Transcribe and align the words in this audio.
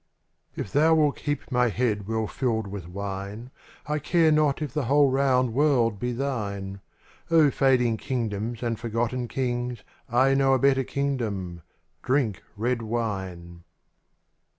^j^F 0.57 0.71
thou 0.71 0.95
wilt 0.95 1.15
keep 1.17 1.51
my 1.51 1.69
head 1.69 2.07
well 2.07 2.25
filled 2.25 2.65
^^) 2.65 2.69
with 2.71 2.87
wine, 2.87 3.51
I 3.85 3.99
care 3.99 4.31
not 4.31 4.59
if 4.59 4.73
the 4.73 4.85
whole 4.85 5.11
round 5.11 5.53
world 5.53 5.99
be 5.99 6.11
thine; 6.11 6.81
O 7.29 7.51
fading 7.51 7.97
kingdoms 7.97 8.63
and 8.63 8.79
forgotten 8.79 9.27
kings, 9.27 9.83
I 10.09 10.33
know 10.33 10.55
a 10.55 10.57
better 10.57 10.83
kingdom— 10.83 11.61
drink 12.03 12.41
red 12.57 12.81
wine. 12.81 13.63